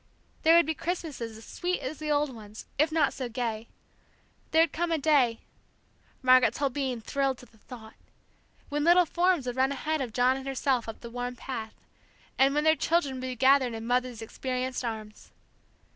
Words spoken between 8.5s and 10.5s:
when little forms would run ahead of John and